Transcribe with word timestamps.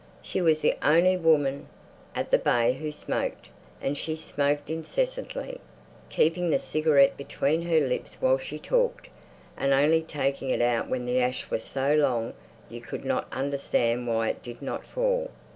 She 0.23 0.41
was 0.41 0.61
the 0.61 0.75
only 0.81 1.15
woman 1.15 1.67
at 2.15 2.31
the 2.31 2.39
Bay 2.39 2.73
who 2.73 2.91
smoked, 2.91 3.49
and 3.79 3.95
she 3.95 4.15
smoked 4.15 4.67
incessantly, 4.67 5.61
keeping 6.09 6.49
the 6.49 6.57
cigarette 6.57 7.17
between 7.17 7.61
her 7.67 7.79
lips 7.79 8.17
while 8.19 8.39
she 8.39 8.57
talked, 8.57 9.09
and 9.55 9.73
only 9.73 10.01
taking 10.01 10.49
it 10.49 10.59
out 10.59 10.89
when 10.89 11.05
the 11.05 11.21
ash 11.21 11.51
was 11.51 11.63
so 11.63 11.93
long 11.93 12.33
you 12.67 12.81
could 12.81 13.05
not 13.05 13.27
understand 13.31 14.07
why 14.07 14.29
it 14.29 14.41
did 14.41 14.59
not 14.63 14.83
fall. 14.87 15.29